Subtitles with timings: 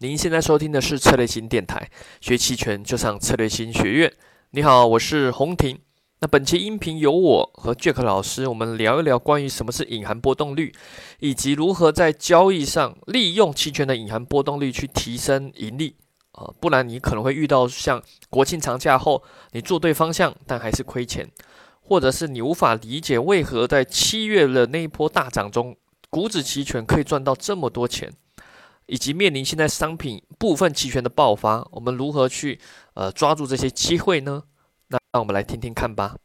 [0.00, 1.90] 您现在收听的是策略型电台，
[2.20, 4.12] 学期权就上策略型学院。
[4.52, 5.76] 你好，我是洪婷。
[6.20, 10.72] 那本期音频由我和 Jack 老师，我们聊一聊关于什么是隐含波动率，
[11.18, 15.96] 以及如何在交易上利用期权的隐含波动率去提升盈利
[16.30, 16.48] 啊。
[16.60, 21.28] 不然你可能会遇到像国庆长假后，你做对方向但还是亏钱，
[21.80, 25.76] 或者是你无法理解为何在七月的那一波大涨中，
[26.08, 28.12] 股指期权可以赚到这么多钱。
[28.88, 32.58] 以及面临现在商品部分期权的爆发，我们如何去
[32.94, 34.42] 呃抓住这些机会呢？
[34.88, 36.16] 那让我们来听听看吧。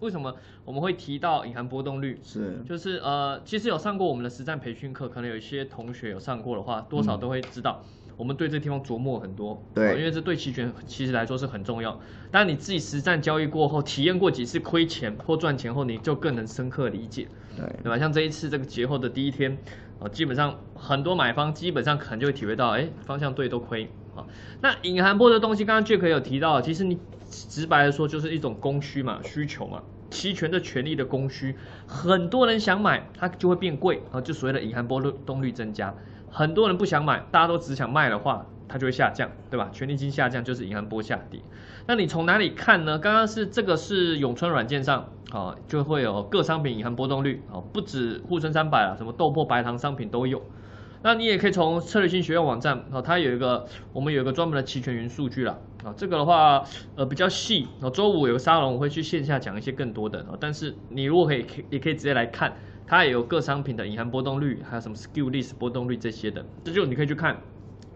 [0.00, 0.34] 为什么
[0.64, 2.18] 我们会提到隐含波动率？
[2.24, 7.84] 是，就是呃，其实有上过我们的实战培训课，可能有一些同学有上过的话，多少都会知道，
[8.16, 9.62] 我们对这地方琢磨很多。
[9.74, 11.98] 对，因为这对期权其实来说是很重要。
[12.30, 17.28] 但你自己实战交易过后，体验过几次亏钱或赚钱后，你就更能深刻理解。
[17.56, 17.98] 对，对吧？
[17.98, 19.58] 像这一次这个节后的第一天。
[19.98, 24.24] 哦，基本上很多买方基本上可能就会体会到，哎，方向对都亏啊。
[24.60, 26.98] 那隐含波的东西，刚刚 Jack 有提到，其实你
[27.30, 31.56] 直白的说就是一种供需嘛，需求嘛，期权的权利的供需，
[31.86, 35.94] 很多人想买，它就会变贵啊，就所谓的隐含波动率增加。
[36.30, 38.46] 很多人不想买，大家都只想卖的话。
[38.68, 39.70] 它就会下降，对吧？
[39.72, 41.40] 权利金下降就是隐含波下跌。
[41.86, 42.98] 那你从哪里看呢？
[42.98, 50.42] 刚刚是这个是永春软件上啊，就会有各商品隐含波动率啊，不止沪深三百啊，什么豆粕、白糖商品都有。
[51.02, 55.94] 那你也可以从策略性学院网站啊，它有一个我们有一个专门的期权云数据了啊。
[55.96, 56.64] 这个的话
[56.96, 60.36] 呃比较细啊，周五有个沙龙我会去线下讲一些更多的啊。
[60.40, 67.36] 但是你如果可以可也可以直接来看，它也有各商品的隐含波动率，还有什么 skew list 波动率这些的，这就你可以去看。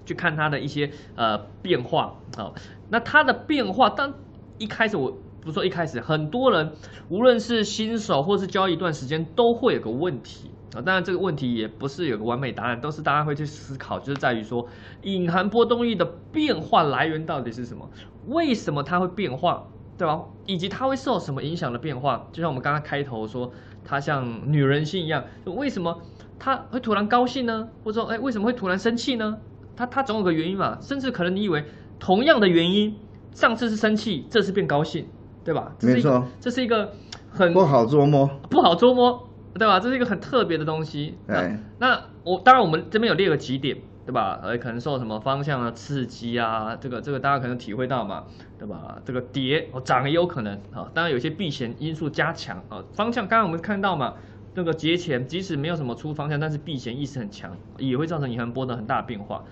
[0.06, 2.50] 去看它的一些呃变化啊，
[2.88, 4.12] 那它的变化，当
[4.58, 6.72] 一开始我不说一开始，很多人
[7.08, 10.82] 无论是新手或是交易一段时间，都会有个问题啊。
[10.82, 14.68] 当然这个问题也不是有个完美答案，都是大家会去思考，就是在于说
[15.02, 17.88] 隐含波动率的变化来源到底是什么？
[18.26, 19.66] 为什么它会变化，
[19.96, 20.20] 对吧？
[20.46, 22.28] 以及它会受什么影响的变化？
[22.32, 23.52] 就像我们刚刚开头说，
[23.84, 26.02] 它像女人心一样，为什么
[26.38, 27.68] 它会突然高兴呢？
[27.82, 29.38] 或者说，哎，为什么会突然生气呢？
[29.76, 31.64] 它它总有个原因嘛，甚至可能你以为
[31.98, 32.96] 同样的原因，
[33.32, 35.06] 上次是生气，这次变高兴，
[35.44, 35.72] 对吧？
[35.82, 36.92] 没错，这是一个
[37.30, 39.80] 很不好捉摸，不好捉摸，对吧？
[39.80, 41.16] 这是一个很特别的东西。
[41.26, 44.40] 对，那我当然我们这边有列个几点，对吧？
[44.42, 46.76] 呃，可能受什么方向的刺激啊？
[46.76, 48.24] 这个这个大家可能体会到嘛，
[48.58, 48.98] 对吧？
[49.04, 54.14] 这个跌哦涨也有可能啊，当然有些避险因素加强啊，方向刚刚我们看到嘛。
[54.52, 59.44] 那个节前即使没有什么出方向，但是避险意识很强，也会造成银行波的很大变化。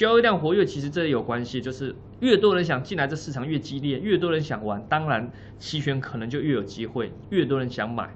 [0.00, 8.08] 交易量活跃其实这也有关系，就是越多人想进来，这市场越激烈，越多人想玩，当然期权可能就越有机会，越多人想买。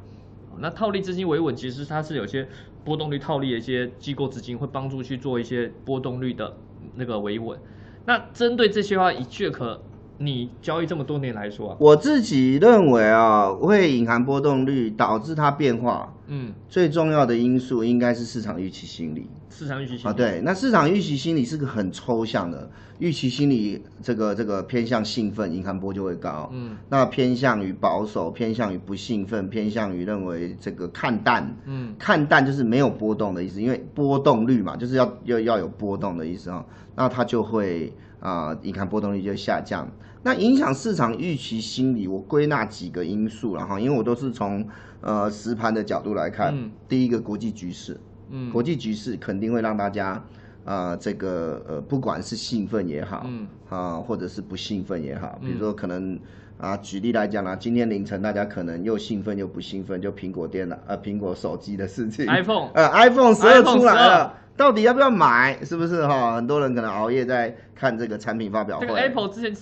[0.61, 2.49] 那套利资金维稳，其实它是有些
[2.84, 6.56] 波动率套利的一些机构资金会帮助去做一些波动率的
[6.94, 7.59] 那个维稳。
[8.06, 9.81] 那针对这些话，以 Jack
[10.17, 16.13] 你交易这么多年来说，我自己认为啊，会隐含波动率导致它变化。
[16.27, 19.29] 嗯，最重要的因素应该是市场预期心理。
[19.51, 22.69] 市场预期心理啊，对，那市场预期心理是个很抽象的，
[22.99, 26.51] 预期心理这个这个偏向兴奋，银行波就会高。
[26.53, 31.57] 嗯，那偏向于保守，偏向于不兴奋，偏向于认为这个看淡。
[31.67, 36.65] 嗯，看淡就是没有波动的意思，因为波动率嘛，就是要要要有波动的意思啊，
[36.97, 39.89] 那它就会啊，银行波动率就下降。
[40.27, 44.67] 那影响市场预期心理，我归纳几个因素了哈，因为我都是从
[45.04, 46.54] 呃实盘的角度来看。
[46.88, 48.00] 第一个国际局势，
[48.31, 50.22] 嗯，国际局势肯定会让大家
[50.65, 56.19] 啊这个呃不管是兴奋也好，嗯啊或者是不兴奋也好，比如说可能
[56.56, 65.62] 啊举例来讲啦，今天凌晨大家可能又兴奋又不兴奋，就苹果电脑呃苹果手机的事情，iPhone 呃 iPhone 十二出来了，到底要不要买？
[65.64, 66.37] 是不是哈？
[66.37, 68.87] 很多人可能熬夜在看这个产品发表会。
[68.87, 69.54] Apple 之前。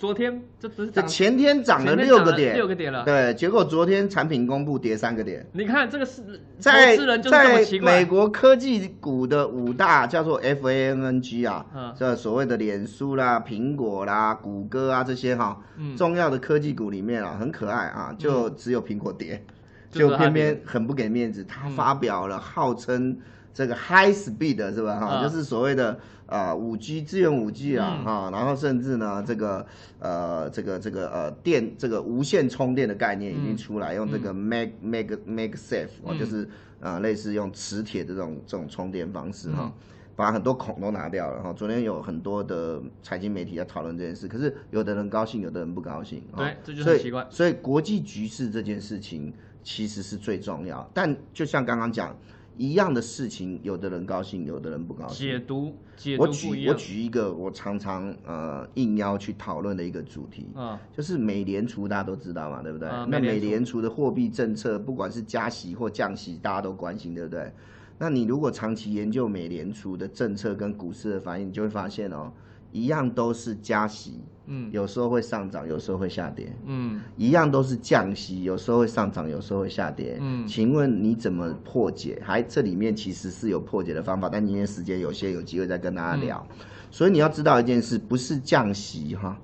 [0.00, 3.04] 昨天这不是这前天涨了六个点，六个点了。
[3.04, 5.46] 对，结果昨天产品公布跌三个点。
[5.52, 6.22] 你看这个是
[6.58, 11.66] 在在美国科技股的五大叫做 F A N N G 啊，
[11.98, 15.60] 这所谓的脸书啦、苹果啦、谷歌啊这些哈，
[15.98, 19.44] 重要的科技股里面啊，很可爱啊，就只有苹果 跌，
[19.90, 23.18] 就偏偏很不给面子，他发表了号称。
[23.52, 25.00] 这个 high speed 是吧？
[25.00, 25.98] 哈，就是所谓的
[26.30, 29.66] 啊五 G 支援五 G 啊，哈，然后甚至呢，这个
[29.98, 36.48] 呃这个这个呃电这个无线充电的概念已经出来，用这个 mag mag mag safe 哦，就是
[36.80, 39.72] 啊类似用磁铁的这种这种充电方式哈，
[40.14, 41.52] 把很多孔都拿掉了哈。
[41.52, 46.22] 昨天有很多的财经媒体在讨论这件事，可是有的人高兴，有的人不高兴。
[46.36, 47.26] 对，这就是奇怪。
[47.28, 49.34] 所以国际局势这件事情
[49.64, 52.16] 其实是最重要，但就像刚刚讲。
[52.60, 55.26] 一样的事情，有的人高兴，有的人不高兴。
[55.26, 56.74] 解读解读我举我。
[56.74, 62.86] 举一个我常常呃应邀去讨论的一个主题，啊，就是美联储大家都知道嘛，对不对？
[62.86, 67.50] 啊那美美联储联储的货币政策，不管是加息或降息，大家都关心，对不对？
[67.98, 72.30] 那你如果长期研究美联储的政策跟股市的反应，你就会发现哦，
[72.72, 76.52] 一样都是加息，嗯有时候会上涨，有时候会下跌。
[76.66, 80.18] 嗯一样都是降息，有时候会上涨，有时候会下跌。
[80.20, 82.20] 嗯请问你怎么破解？
[82.24, 86.46] 还这里面其实是有破解的方法，但今天时间有限，有机会再跟大家聊。
[86.50, 86.56] 嗯
[86.92, 89.40] 所以你要知道一件事，不是降息哈，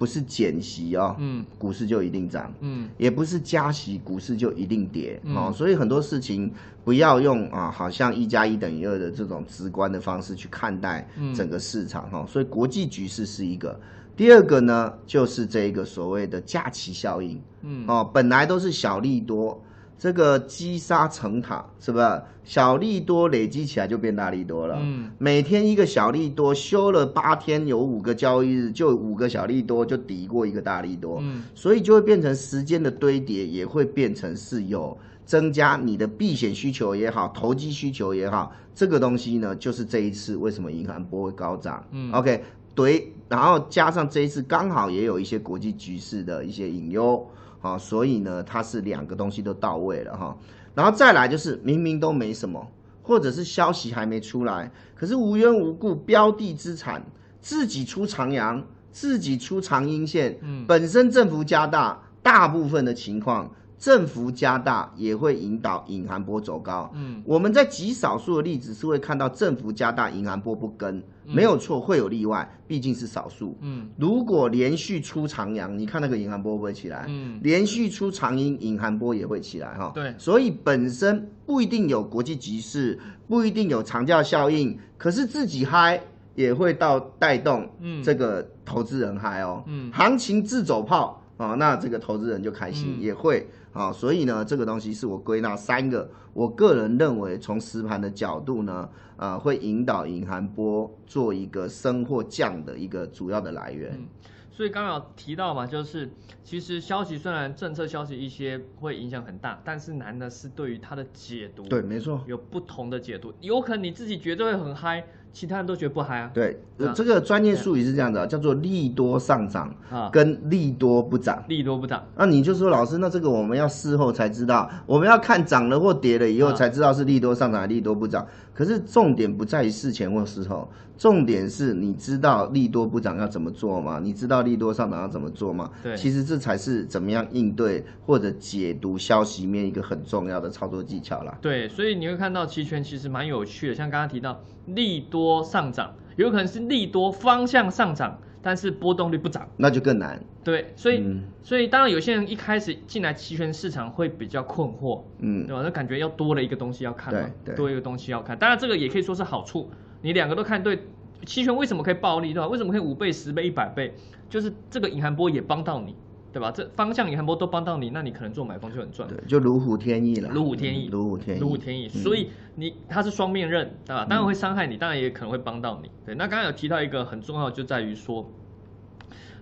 [0.00, 1.44] 不是减息哦，嗯。
[1.58, 2.50] 股市就一定涨。
[2.60, 2.88] 嗯。
[2.96, 5.36] 也不是加息，股市就一定跌、嗯。
[5.36, 6.50] 哦，所以很多事情
[6.82, 11.34] 不要用啊，好像一加一等于二的这种直观的方式去看待嗯。
[11.34, 13.78] 整个市场哈、哦，所以国际局势是一个。
[14.16, 17.84] 第二个呢，就是这个所谓的假期效应嗯。
[17.86, 19.62] 哦，本来都是小利多，
[20.00, 22.22] 这个积沙成塔，是不是？
[22.42, 24.78] 小利多累积起来就变大利多了。
[24.80, 31.18] 嗯每天一个小利多，休了八天，有五个交易日，就五个小利多就抵过一个大利多。
[31.20, 41.86] 嗯所以就会变成时间的堆叠，也会变成是有增加你的避险需求也好，投机需求也好，这个东西呢，就是这一次为什么银行不会高涨。
[41.92, 42.42] 嗯，OK，
[42.74, 47.24] 对，然后加上这一次刚好也有一些国际局势的一些隐忧，
[47.60, 50.36] 啊，所以呢，它是两个东西都到位了哈。
[50.74, 52.66] 然后再来就是明明都没什么，
[53.02, 57.04] 或者是消息还没出来，可是无缘无故标的资产
[57.40, 66.92] 自己出长阳，自己出长阴线，嗯本身振幅加大，大部分的情况振幅加大也会引导隐含波走高。
[66.94, 73.56] 嗯我们在极少数的例子是会看到振幅加大，隐含波不跟，没有错，会有例外，毕竟是少数。
[73.62, 77.06] 嗯如果连续出长阳，你看那个银行波会不会起来？
[77.08, 79.90] 嗯连续出长阴，隐含波也会起来哈。
[79.94, 85.98] 对所以本身不一定有国际局势，不一定有长假效应，可是自己嗨
[86.34, 89.64] 也会到带动嗯这个投资人嗨哦。
[89.66, 93.92] 嗯行情自走炮啊、哦，那这个投资人就开心，嗯也会啊、哦。
[93.92, 103.92] 所以呢，这个东西是我归纳三个，我个人认为从实盘的角度呢，呃，会引导隐含波做一个升或降的一个主要的来源。
[103.98, 104.08] 嗯，
[104.50, 106.10] 所以刚刚有提到嘛，就是
[106.42, 112.22] 其实消息虽然政策消息一些会影响很大，但是难的是对于它的解读，对，没错。
[112.26, 116.30] 有不同的解读，有可能你自己觉得会很嗨，其他人都觉得不嗨啊。
[116.34, 116.60] 对，
[116.94, 121.42] 这个专业术语是这样的，叫做利多上涨啊，跟利多不涨。
[121.48, 128.26] 利多不涨，那你就说老师，那这个我们要事后才知道，我们要看涨了或跌了以后啊才知道是利多上涨还是利多不涨。
[128.52, 130.68] 可是重点不在于事前或事后，
[131.00, 133.98] 重点是你知道利多不涨要怎么做吗？
[134.02, 135.70] 你知道利多上涨要怎么做吗？
[135.82, 141.38] 对其实这才是怎么样应对或者解读消息面一个很重要的操作技巧啦。
[141.40, 149.48] 对，所以你会看到期权其实蛮有趣的，像刚刚提到利多上涨，有可能是利多方向上涨，但是波动率不涨。
[149.56, 150.22] 那就更难。
[150.44, 155.62] 对，所以、嗯所以当然有些人一开始进来期权市场会比较困惑，嗯对吧？
[155.64, 158.38] 那感觉要多了一个东西要看嘛，对对多一个东西要看。
[158.38, 159.70] 当然这个也可以说是好处，
[160.02, 160.78] 你两个都看对。
[161.26, 162.48] 期权为什么可以暴利，对吧？
[162.48, 163.94] 为什么可以五倍、十倍、一百倍？
[164.30, 165.94] 就是这个隐含波也帮到你，
[166.32, 166.50] 对吧？
[166.50, 169.06] 这方向隐含波都帮到你，那你可能做买方就很赚。
[169.06, 170.30] 对，就如虎添翼了。
[170.30, 171.88] 如虎添翼，嗯如虎添翼，如虎添翼。
[171.94, 174.06] 嗯所以你它是双面刃，对吧？
[174.08, 175.90] 当然会伤害你，当然也可能会帮到你。
[176.06, 178.32] 对，那刚刚有提到一个很重要，就在于说，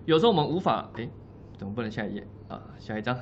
[0.04, 1.08] 有时候我们无法，哎，
[1.56, 2.60] 怎么不能下一页啊？
[2.80, 3.16] 下一张。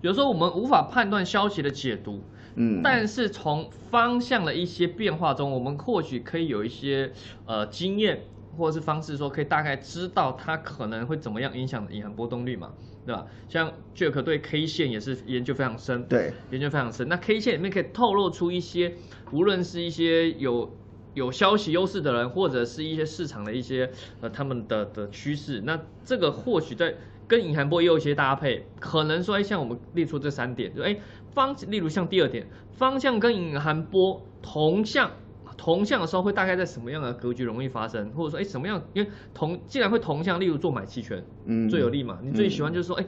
[0.00, 2.22] 有时候我们无法判断消息的解读，
[2.56, 7.12] 嗯，但是从方向的一些变化中，我们或许可以有一些
[7.46, 8.24] 呃经验
[8.56, 12.72] 或者是方式，说可以大概知道它可能会怎么样影响隐含波动率嘛，
[13.04, 13.26] 对吧？
[13.48, 17.08] 像 Jack 对 K 线也是研究非常深，对，研究非常深。
[17.08, 18.94] 那 K 线里面可以透露出一些，
[19.32, 20.78] 无论是一些有
[21.14, 25.60] 有消息优势的人，或者是一些市场的一些呃他们的的趋势。
[25.62, 26.94] 那这个或许在
[27.26, 30.96] 跟隐含波也有一些搭配，可能说，哎，像我们列出这三点，就哎
[31.32, 35.10] 方，例如像第二点，方向跟隐含波同向。
[35.56, 38.82] 同向的时候会大概在什么样的格局容易发生，或者说，哎，什么样？
[38.92, 42.18] 因为同既然会同向，例如做买期权，嗯最有利嘛。
[42.22, 43.06] 你最喜欢就是说，哎，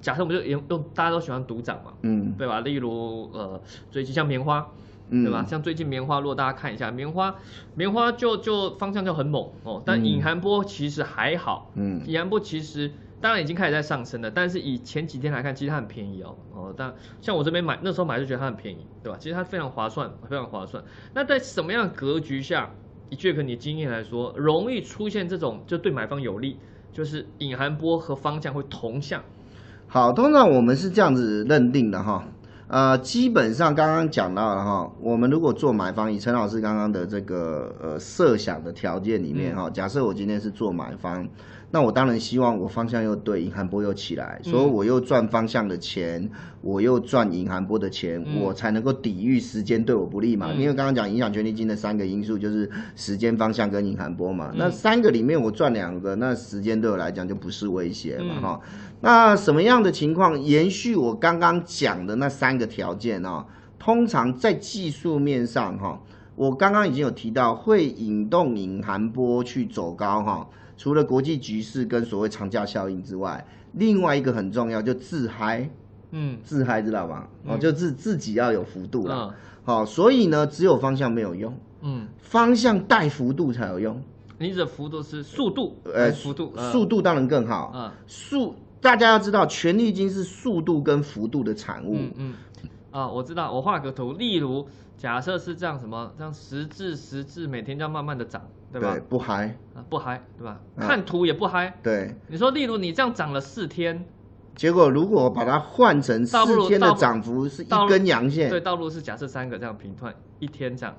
[0.00, 2.58] 假设我们就用用大家都喜欢赌涨嘛，嗯对吧？
[2.60, 4.66] 例如呃，最近像棉花，
[5.10, 5.44] 嗯对吧？
[5.46, 7.36] 像最近棉花，如果大家看一下棉花，
[7.76, 19.18] 棉花就就方向就很猛哦，但嗯隐含波其实还好，嗯隐含波其实当然已经开始在上升了，但是以前几天来看，其实它很便宜哦哦，但像我这边买那时候买就觉得它很便宜，对吧？
[19.18, 20.84] 其实它非常划算，非常划算。
[21.14, 22.70] 那在什么样的格局下，
[23.08, 26.58] 以 Jack 你经验来说，容易出现这种就对买方有利，
[26.92, 29.22] 就是隐含波和方向会同向？
[29.88, 32.22] 好，通常我们是这样子认定的哈。
[32.68, 41.26] 呃，基本上刚刚讲到了哈，我们如果做买方，以陈老师刚刚的这个呃设想的条件里面哈，假设我今天是做买方。
[41.72, 46.30] 那我当然希望我方向又对，银行波又起来，所以我又赚方向的钱，
[46.62, 50.52] 我又赚银行波的钱，我才能够抵御时间对我不利嘛。
[50.52, 54.52] 因为刚刚讲影响权利金的三个因素就是时间、方向跟银行波嘛。
[54.54, 58.60] 那三个里面我赚两个，那时间对我来讲就不是威胁嘛哈。
[59.00, 63.44] 那什么样的情况延续我刚刚讲的那三个条件呢？
[63.78, 66.00] 通常在技术面上哈，
[66.36, 70.48] 我刚刚已经有提到会引动银行波去走高哈。
[70.76, 75.68] 除了国际局势跟所谓长假效应之外，另外一个很重要就自嗨，
[76.10, 77.26] 嗯，自嗨知道吗？
[77.46, 84.00] 哦，就自自己要有幅度了，好，所以呢，只有方向没有用，嗯，方向带幅度才有用。
[84.38, 92.34] 你的幅度是速度，呃，幅度，速度当然更好，嗯，速大家要知道，权力金是速度跟幅度的产物，嗯，
[92.90, 94.66] 啊，我知道，我画个图，例如。
[94.96, 98.92] 假设是这样，什么这样十字十字每天这样慢慢的涨，对吧？
[98.92, 100.58] 对，不嗨啊，不嗨，对吧？
[100.78, 101.78] 看图也不嗨。
[101.82, 104.06] 对，你说，例如你这样涨了四天，
[104.54, 106.36] 结果如果把它换成四
[106.66, 110.94] 天的涨幅是一根阳线，对，道路是假设三个这样平断，一天这样。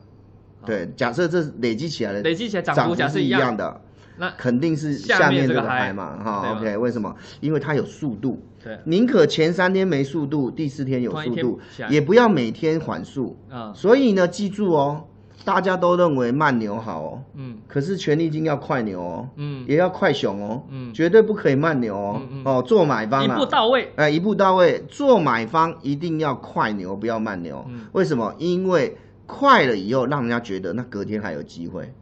[0.65, 3.81] 对，假设这累积起来的累积起来涨幅假设一样的。
[4.17, 7.15] 那肯定是下面这个嗨嘛，哈，OK，为什么？
[7.39, 11.59] 因为它有速度，对，宁可前三天没速度，第四天有速度，
[11.89, 15.03] 也不要每天缓速，啊，所以呢，记住哦，
[15.45, 28.33] 大家都认为慢牛好哦，嗯，可是权力金要快牛哦，嗯，也要快熊哦，嗯，绝对不可以慢牛哦，哦，做买方一步到位，哎，一步到位，做买方一定要快牛，不要慢牛，为什么？
[28.39, 31.93] 因为快了以后，让人家觉得那隔天还有机会。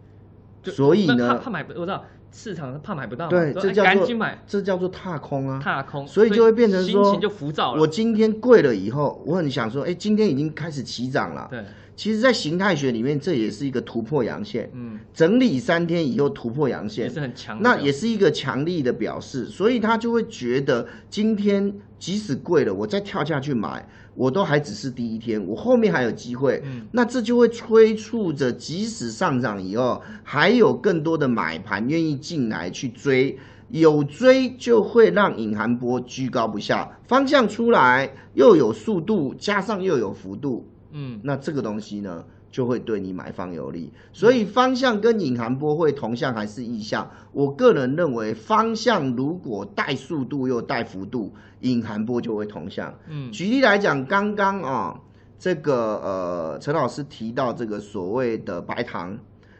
[0.71, 7.81] 所以呢，怕买不，我知道市场怕买不到，对，这叫做买，这叫做踏空啊，踏空，所以就会变成说，心情就浮躁了。
[7.81, 11.63] 我今天贵了以后，我很想说，哎，今天已经开始起涨了，对。
[11.95, 33.37] 其实，在形态学里面，这也是一个突破阳线，嗯，整理三天以后突破阳线，也是很强，那也是一个强力的表示，所以他就会觉得今天即使贵了，我再跳下去买，我都还只是第一天，我后面还有机会，嗯，那这就会催促着，即使上涨以后，还有更多的买盘愿意进来去追，
[33.69, 40.67] 有追就会让隐含波居高不下，方向出来又有速度，加上又有幅度。
[40.97, 43.91] 嗯，那这个东西呢，就会对你买方有利。
[44.13, 47.11] 所以方向跟隐含波会同向还是异向？
[47.33, 52.97] 我个人认为，方向如果带速度又带幅度，隐含波就会同向。
[53.09, 55.01] 嗯，举例来讲，刚刚啊，
[55.37, 59.17] 这个呃，陈老师提到这个所谓的白糖。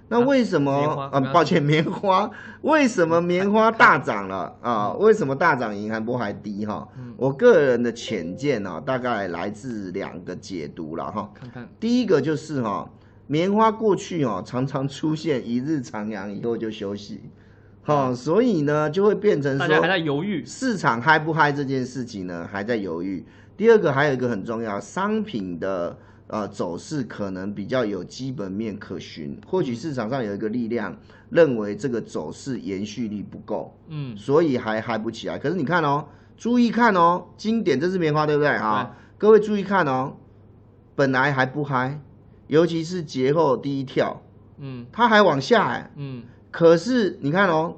[0.08, 0.72] 那为什么
[1.12, 1.20] 啊？
[1.34, 2.30] 抱歉，棉花
[2.62, 4.94] 为什么棉花大涨了啊？
[4.94, 5.76] 为什么大涨？
[5.76, 6.88] 银行波还低哈？
[7.18, 11.32] 我个人的浅见呢，大概来自两个解读了哈。
[11.34, 12.88] 看看，第一个就是哈，
[13.26, 17.22] 棉花过去哦常常出现一日长阳以后就休息，
[17.82, 23.26] 好，所以呢就会变成说大家还在犹豫，市场嗨不嗨这件事情呢还在犹豫。
[23.58, 25.98] 第二个还有一个很重要，商品的。
[26.28, 30.98] 呃，走势可能比较有基本面可循，或许市场上有一个力量
[31.30, 35.38] 认为这个走势延续力不够，嗯，所以还嗨不起来。
[35.38, 36.06] 可是你看哦，
[36.36, 38.58] 注意看哦，经典这是棉花对不对？
[38.58, 38.96] 哈？
[39.20, 40.18] 各位注意看哦，
[40.96, 42.02] 本来还不嗨，
[42.48, 44.20] 尤其是节后第一跳，
[44.58, 47.76] 嗯，它还往下哎，嗯，可是你看哦，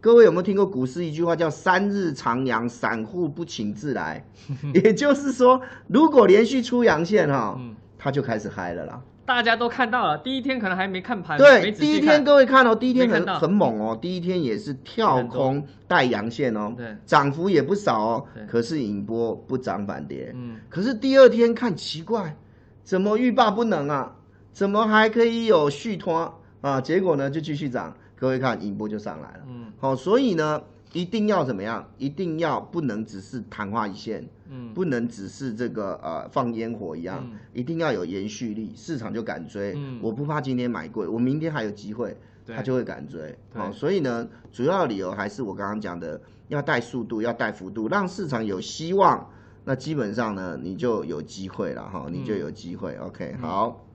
[0.00, 4.24] 各位有没有听过股市一句话叫“三日长阳，散户不请自来
[4.72, 7.60] ”，也就是说，如果连续出阳线哈。
[8.02, 8.98] 他就开始嗨了啦！
[9.26, 22.34] 大家都看到了，第一天可能还没看盘，对，第一天各位看哦，第一天很很猛哦，第一天也是跳空带阳线哦，对，涨幅也不少哦，可是引波不涨反跌，嗯，可是第二天看奇怪，
[22.82, 24.16] 怎么欲罢不能啊？
[24.50, 26.40] 怎么还可以有续拖？
[26.62, 26.80] 啊？
[26.80, 30.62] 结果呢就继续涨，各位看引波就上来了，嗯，好，所以呢。
[30.92, 31.88] 一定要怎么样？
[31.98, 39.76] 一定要不能只是昙花一现，嗯，不能只是这个呃放烟火一样，一定要有延续力，市场就敢追。
[40.02, 42.16] 我不怕今天买贵，我明天还有机会，
[42.46, 43.38] 他就会敢追。
[43.54, 49.30] 好，所以呢，主要理由还是我刚刚讲的，要带速度，要带幅度，让市场有希望。
[49.62, 52.96] 那基本上呢，你就有机会了哈，你就有机会。
[52.96, 53.86] OK，好。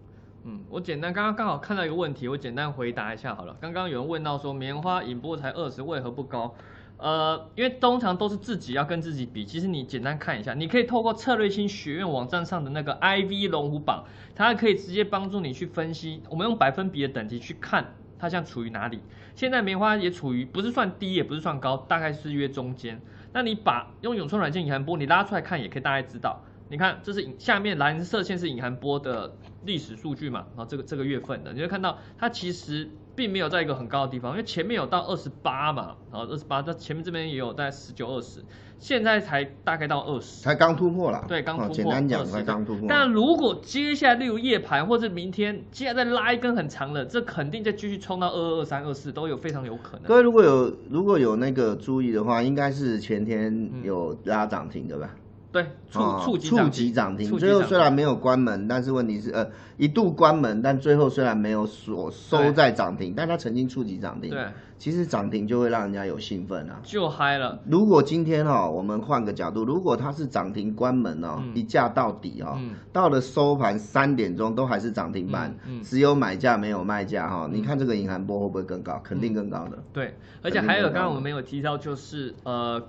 [0.48, 3.58] 嗯，我简单刚刚刚好看到一个问题，我简单回答一下好了。
[3.60, 6.54] 刚刚有人问到说，棉花引波才二十，为何不高？
[6.98, 9.44] 呃，因为通常都是自己要跟自己比。
[9.46, 16.22] 其实你简单看一下，你可以透过策略性学院网站上的那个 IV 龙虎榜，它可以直接帮助你去分析。
[16.30, 19.02] 我们用百分比的等级去看它现在处于哪里。
[19.36, 23.02] 现在棉花也处于不是算低，也不是算高，大概是约中间。
[23.34, 26.42] 那你把用永春软件隐含波你拉出来看，也可以大概知道。
[26.70, 29.36] 你看这是下面蓝色线是隐含波的
[29.66, 32.90] 历史数据嘛，然后这个这个月份的，你会看到它其实。
[33.16, 38.44] 并没有在一个很高的地方，因为前面有到二十八嘛，然后二十八，它前面这边也有在十九、二十，
[38.78, 41.24] 现在才大概到二十，才刚突破了。
[41.28, 41.76] 对，刚突破。
[41.76, 42.86] 简单讲，才刚突破。
[42.90, 50.04] 但如果接下来例如夜盘或者明天接下来再拉一根很长的，这肯定再继续冲到二二、二三、二四都有非常有可能。
[50.04, 55.10] 各位如果有如果有那个注意的话，应该是前天有拉涨停的吧？
[55.56, 59.48] 对，触触触及涨停，最后虽然没有关门，但是问题是，呃，
[59.78, 64.32] 一度关门，但最后虽然没有锁收在涨停，但它曾经触及涨停。
[64.32, 64.48] 对，
[64.78, 67.58] 其实涨停就会让人家有兴奋啊，就嗨了。
[67.70, 72.60] 如果今天哈，我们换个角度，如果它是涨停关门哦，一价到底哦，
[72.92, 79.00] 到了收盘三点钟都还是涨停板，只有买价没有卖价哈，你看这个银行波会不会更高？
[79.02, 79.82] 肯定更高的。
[79.94, 82.84] 对，而且还有刚刚我们没有提到，就是呃，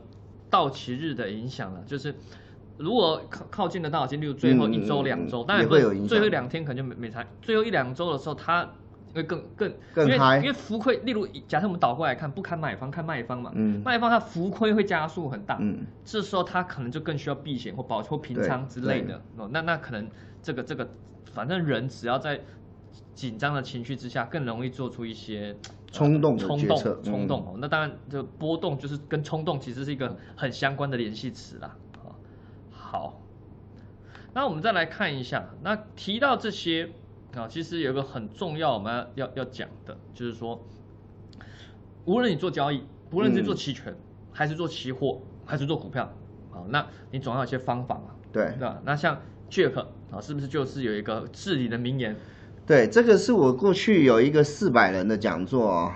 [0.51, 2.13] 到期日的影响了，就是。
[2.79, 6.09] 如果靠靠近的大金，例如最后一周、两周，当然会有影响。
[6.09, 7.25] 最后两天可能就没没差。
[7.41, 8.69] 最后一两周的时候，它
[9.15, 13.51] 会更更更因为因为浮亏，例如假设我们倒过来看，不看买方，看卖方嘛。
[13.55, 13.81] 嗯。
[13.85, 15.57] 卖方它浮亏会加速很大。
[15.61, 15.87] 嗯。
[16.05, 19.21] 这时候它可能就更需要避险或保或平仓之类的。
[19.37, 19.49] 哦。
[19.51, 20.07] 那那可能
[20.43, 20.87] 这个这个，
[21.33, 22.39] 反正人只要在
[23.15, 25.57] 紧张的情绪之下，更容易做出一些
[25.91, 27.57] 冲动冲动冲动哦。
[27.59, 31.75] 那当然，这波动就是跟冲动其实是一个很相关的联系词啦。
[32.97, 33.21] 好，
[34.33, 36.89] 那我们再来看一下，那提到这些
[37.35, 40.65] 啊，其实有一个很重要我们要要讲的，就是说，
[42.07, 43.95] 无论你做交易，无论是做期权，
[44.33, 46.11] 还是做期货，还是做股票，
[46.51, 48.81] 啊，那你总要有些方法嘛，对，对吧？
[48.83, 49.79] 那像 Jack
[50.11, 52.17] 啊，是不是就是有一个治理的名言？
[52.67, 55.93] 对，这个是我过去有一个四百人的讲座，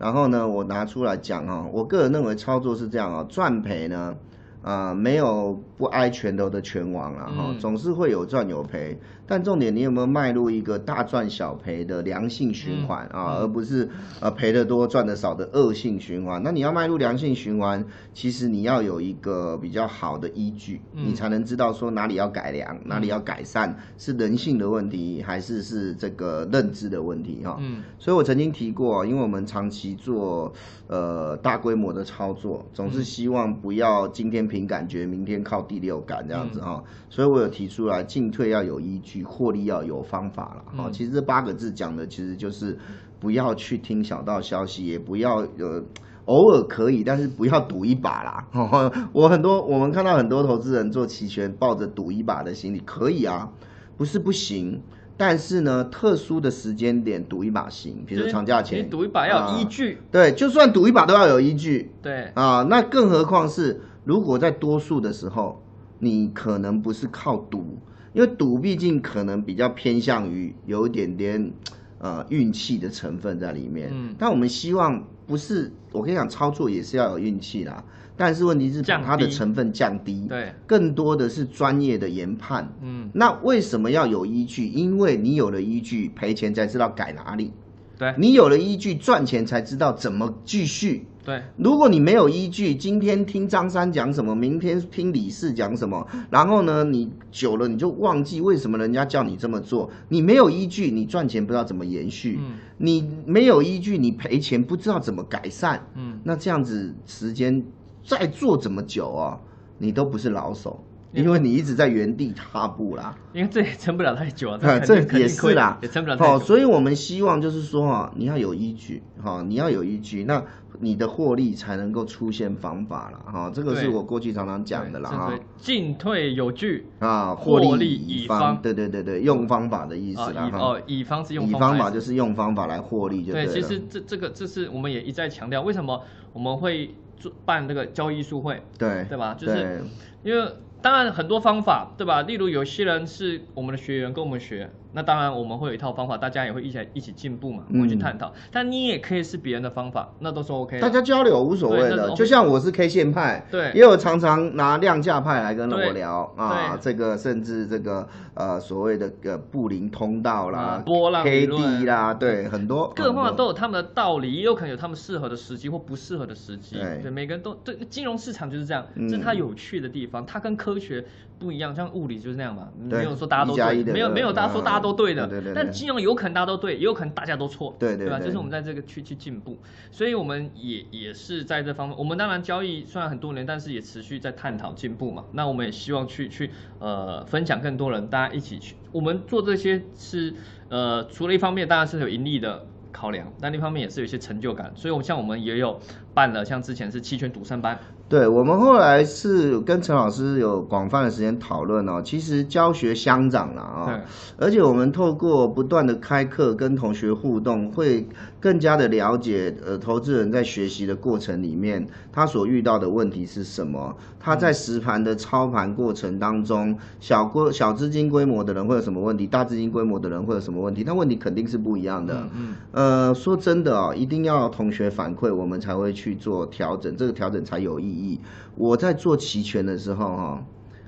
[0.00, 4.16] 然后呢，我拿出来讲啊，我个人认为操作是这样啊，赚赔呢。
[4.62, 8.98] 啊，没有不挨拳头的拳王了哈，总是会有赚有赔。
[9.26, 13.88] 但重点，你有没有迈入一个大赚小赔的良性循环啊，而不是
[14.18, 16.42] 呃赔的多赚的少的恶性循环？
[16.42, 27.56] 那你要迈入良性循环，其实你要有一个比较好的依据，你才能知道说哪里要改良，哪里要改善，是人性的问题，还是是这个认知的问题哈？
[27.60, 30.52] 嗯，所以我曾经提过，因为我们长期做
[30.88, 39.24] 呃大规模的操作，总是希望不要今天凭感觉，明天靠第六感这样子哈，所以我有提出来进退要有依据。
[39.30, 42.76] 获利要有方法了，哈，其实这八个字讲的其实就是
[43.20, 45.80] 不要去听小道消息，也不要呃
[46.24, 48.44] 偶尔可以，但是不要赌一把啦。
[49.14, 53.48] 我很多我们看到很多投资人做期权，抱着赌一把的心理，可以啊，
[53.96, 54.82] 不是不行，
[55.16, 62.30] 但是呢，特殊的时间点赌一把行，比如长假前，你赌一把要依据，对，就算赌一把都要有依据，对。
[62.34, 65.62] 啊，那更何况是如果在多数的时候，
[65.98, 67.78] 你可能不是靠赌。
[68.12, 71.52] 因为赌毕竟可能比较偏向于有一点点，
[71.98, 73.90] 呃运气的成分在里面。
[73.92, 74.14] 嗯。
[74.18, 77.84] 但我们希望不是，我跟你讲，操作也是要有运气啦。
[78.16, 80.26] 但是问题是把它的成分降低。
[80.28, 80.52] 对。
[80.66, 82.72] 更多的是专业的研判。
[82.82, 83.08] 嗯。
[83.14, 84.66] 那为什么要有依据？
[84.66, 87.52] 因为你有了依据，赔钱才知道改哪里。
[87.96, 88.12] 对。
[88.18, 91.06] 你有了依据，赚钱才知道怎么继续。
[91.24, 99.90] 对，如果你没有依据，今天听张三讲什么，明天听李四讲什么，然后呢，你久了你就忘记为什么人家叫你这么做。
[100.08, 102.38] 你没有依据，你赚钱不知道怎么延续；
[102.78, 105.86] 你没有依据，你赔钱不知道怎么改善。
[105.94, 107.62] 嗯，那这样子时间
[108.02, 109.38] 再做这么久啊，
[109.76, 110.82] 你都不是老手。
[111.12, 116.38] 因为你一直在原地踏步啦，因为这也撑不了太久啊， 这也是啦，也撑不了太久。
[116.38, 120.42] 所以我们希望就是说哈，你要有依据哈，你要有依据，那
[120.78, 123.50] 你的获利才能够出现方法了哈。
[123.52, 125.38] 这个是我过去常常讲的啦哈。
[125.56, 130.58] 进退有据啊，获利乙方，对对对对，用方法的意思啦哈。
[130.58, 136.00] 哦，乙方是用乙方法就是用方法来获利就对对，其实这这个这是我们也一再强调，为什么
[136.32, 138.62] 我们会做办这个交易书会？
[138.78, 139.34] 对对吧？
[139.34, 139.84] 就是
[140.22, 140.48] 因为。
[140.82, 142.22] 当然很多方法，对吧？
[142.22, 144.70] 例如有些人是我们的学员，跟我们学。
[144.92, 148.32] 那当然，我们会有一套方法，大家也会一起一起进步嘛，我们去探讨。
[148.50, 150.80] 但你也可以是别人的方法，那都是 OK。
[150.80, 156.76] 大家交流无所谓的，就像我是 K 线派，对，也有常常拿量价派来跟我聊啊。
[156.80, 166.76] 这个甚至这个呃所谓的个布林通道啦，波浪 K D 啦，对，很多各方法都有他们的道理，也有可能有他们适合的时机或不适合的时机。
[167.00, 170.69] 对，每个人都对金融市场就是这样，这是它有趣的地方，它跟科。
[170.72, 171.04] 科学
[171.38, 177.76] 不一样，像物理就是那样嘛，对没有说大家都对，没有没有大家说大家都对的，对对对但金融有可能大家都对，也有可能大家都错，吧？
[177.80, 179.58] 对对对就是我们在这个去去进步，
[179.90, 185.24] 所以我们也也是在这方面，我们当然交易虽然很多年，但是也持续在探讨进步嘛。
[185.32, 188.76] 那我们也希望去去呃分享更多人，大家一起去。
[188.92, 190.34] 我们做这些是
[190.68, 194.72] 呃除了一方面当然是有盈利的考量，但另一方面也是有一些成就感。
[194.74, 195.80] 所以，我们像我们也有
[196.12, 197.78] 办了像之前是期权赌圣班，
[198.10, 204.46] 对我们后来是跟陈老师有广泛的时间讨论哦，其实教学相长了啊、对。
[204.46, 208.08] 而且我们透过不断的开课跟同学互动，会
[208.40, 222.26] 更加的了解呃投资人在学习的过程里面，他所遇到的问题是什么，他在实盘的操盘过程当中，小规小资金规模的人会有什么问题，大资金规模的人会有什么问题，那问题肯定是不一样的。
[222.34, 228.18] 嗯呃，说真的哦，一定要同学反馈，我们才会去做调整，这个调整才有意义。
[228.56, 230.44] 我在做期权的时候哈、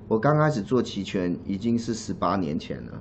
[0.08, 2.92] 我刚开始做期权已经是十八年前了。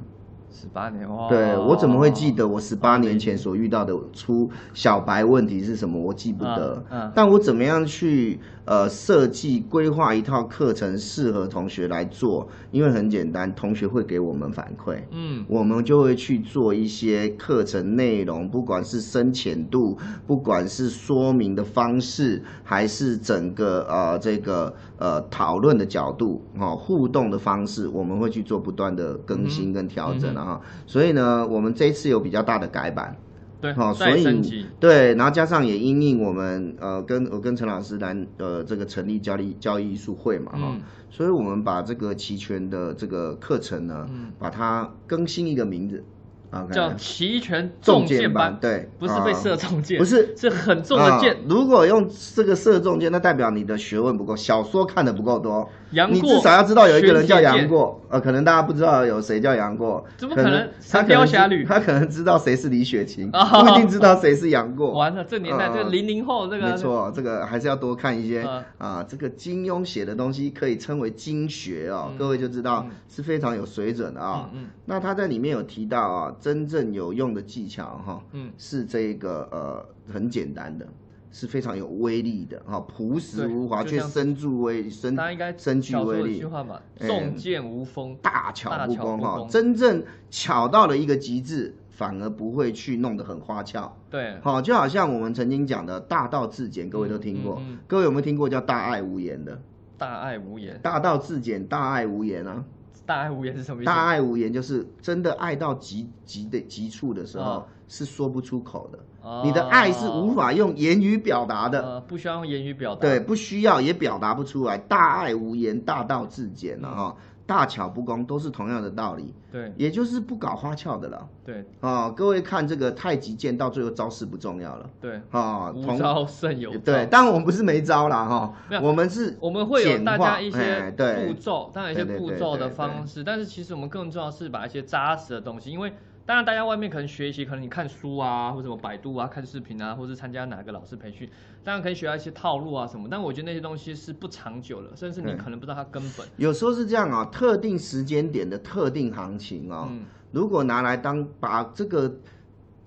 [0.51, 5.99] 十八年哇，对我怎么会记得我十八年哦前所遇到的出小白问题是什么？
[5.99, 6.83] 我记不得。
[6.89, 12.47] 嗯嗯但我怎么样去呃设计规划一套课程适合同学来做？
[12.71, 14.97] 因为很简单，同学会给我们反馈。
[15.11, 30.61] 嗯我们就会去做一些课程内容，不管是深浅度，不管是说明的方式，还是整个呃这个呃讨论的角度，哦、互动的方式，我们会去做不断的更新跟调整啊、哈。
[30.85, 33.15] 所以呢，我们这一次有比较大的改版，
[33.61, 40.81] 对好、，所以，对，然后加上也因应我们呃跟我跟陈老师来呃这个成立交易交易艺术会嘛哈、嗯。
[41.09, 44.31] 所以我们把这个齐全的这个课程呢，嗯。
[44.39, 46.03] 把它更新一个名字
[46.51, 49.33] ，OK，叫齐全重重剑班，对，不是被啊。
[49.33, 50.35] 射中箭，不是。
[50.35, 51.33] 是很重的箭。
[51.33, 51.37] 啊。
[51.47, 55.69] 如果用这个射中箭，那代表你的学问不够，小说看的不够多。
[55.91, 64.91] 你杨过至少要知道有一个人叫杨过，呃，可能大家不知道有谁叫杨过，怎么可能他神雕可能知侠侣他可能知道谁是李雪琴，哦不一定知道谁是杨过。
[64.97, 69.05] 完了，这年代嗯这个零零后这个没错，这个还是要多看一些嗯啊。
[69.07, 74.49] 这个金庸写的东西可以称为经学哦，各位就知道是非常有水准的啊。
[74.85, 80.85] 那他在里面有提到啊，真正有用的技巧哈，嗯是这个呃很简单的，
[81.31, 86.45] 是非常有威力的哈，朴实无华却对就像深具威深大家应该深具威力句。
[86.45, 93.95] 话嘛，哎重剑无锋，大巧不工哈，真正巧到了一个极致，反而不会去弄得很花俏。
[94.09, 97.55] 对，好，就好像我们曾经讲的大道至简，各位都听过。
[97.59, 99.61] 嗯嗯嗯各位有没有听过叫大爱无言的？
[99.97, 102.65] 大爱无言，大道至简，大爱无言啊！
[103.05, 103.87] 大爱无言是什么意思？
[103.87, 108.99] 大爱无言就是真的爱到极极的极处的时候，哦是说不出口的。
[109.21, 109.41] 哦。
[109.43, 114.77] 你的爱是无法用言语表达的，呃，不需要用言语表达，对，不需要也表达不出来。
[114.77, 119.73] 大爱无言，大道至简了哈、大巧不工都是同样的道理，对。
[119.75, 121.27] 也就是不搞花俏的了。
[121.43, 121.65] 对。
[121.81, 124.89] 啊、各位看这个太极剑，到最后招式不重要了。
[125.01, 128.53] 对，啊，同无招胜有招，对，当然我们不是没招啦哈。
[128.81, 135.91] 我们是我们会有大家一些步骤，当然一些步骤的方式，但是其实我们更重要的是把一些扎实的东西，因为
[136.31, 141.29] 当然大家外面可能学习，可能你看书啊，或者什么百度啊，看视频啊，或者参加哪个老师培训，
[141.61, 146.25] 当然可以学到一些套路啊什么，但我觉得那些东西是不长久的，甚至你可能不知道它根本。
[146.37, 152.15] 有时候是这样啊，特定时间点的特定行情啊、嗯如果拿来当把这个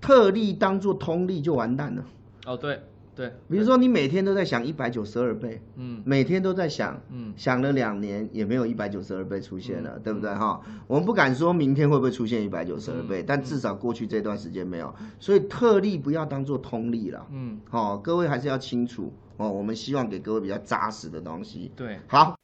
[0.01, 2.03] 特例当做通例，就完蛋了。
[2.47, 2.81] 哦，对
[3.15, 10.59] 对，比如说你每天都在想一百九十二倍，嗯每天都在想，嗯想了两年也没有一百九十二倍出现了，对不对哈？
[10.85, 17.25] 我们不敢说明天会不会出现一百九十二倍，嗯但至少过去这段时间没有，所以特例不要当做通例了。
[17.31, 19.49] 嗯，好、各位还是要清楚哦。
[19.49, 21.71] 我们希望给各位比较扎实的东西。
[21.75, 21.99] 对。
[22.07, 22.37] 好，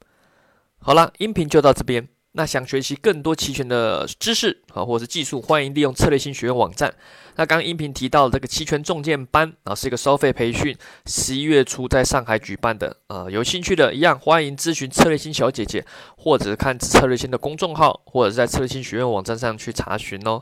[0.79, 2.07] 好了，音频就到这边。
[2.33, 6.93] 那想学习更多期权的知识啊，或者是技术，欢迎利用策略性学院网站。
[7.35, 12.95] 那刚刚音频提到这个期权重建班啊，是一个收费培训，十一月初在上海举办的。
[13.07, 20.41] 呃，有兴趣的一样欢迎咨询策略性小姐姐，或者是看策略性的公众号，或者是在策略性学院网站上去查询哦。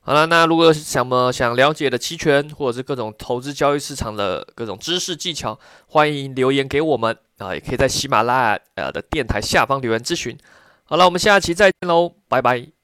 [0.00, 5.56] 好了，那如果想么想了解的期权，或者是各种投资交易市场的各种知识技巧，
[5.86, 10.36] 欢迎留言给我们啊，也可以在喜马拉雅呃的电台下方留言咨询。
[10.92, 12.81] 好了，我们下期再见喽，拜拜。